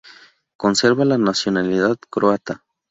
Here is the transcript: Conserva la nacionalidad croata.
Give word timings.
Conserva 0.57 1.05
la 1.05 1.19
nacionalidad 1.19 1.95
croata. 2.09 2.63